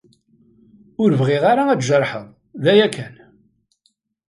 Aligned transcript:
Ur 1.01 1.09
bɣiɣ 1.19 1.43
ara 1.51 1.63
ad 1.69 1.79
tjerḥeḍ, 1.81 2.25
d 2.63 2.65
aya 2.71 2.87
kan. 2.95 3.15